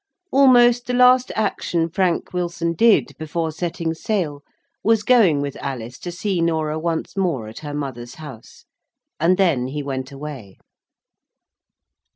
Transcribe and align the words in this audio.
Almost 0.31 0.87
the 0.87 0.95
last 0.95 1.31
action 1.35 1.87
Frank 1.87 2.33
Wilson 2.33 2.73
did, 2.73 3.15
before 3.19 3.51
setting 3.51 3.93
sail, 3.93 4.41
was 4.83 5.03
going 5.03 5.41
with 5.41 5.55
Alice 5.57 5.99
to 5.99 6.11
see 6.11 6.41
Norah 6.41 6.79
once 6.79 7.15
more 7.15 7.47
at 7.47 7.59
her 7.59 7.75
mother's 7.75 8.15
house. 8.15 8.65
And 9.19 9.37
then 9.37 9.67
he 9.67 9.83
went 9.83 10.11
away. 10.11 10.57